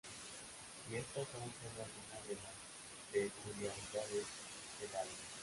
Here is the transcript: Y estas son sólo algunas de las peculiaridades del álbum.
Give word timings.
Y 0.91 0.95
estas 0.95 1.27
son 1.29 1.41
sólo 1.53 1.85
algunas 1.85 2.27
de 2.27 2.33
las 2.33 2.53
peculiaridades 3.11 4.25
del 4.79 4.95
álbum. 4.99 5.13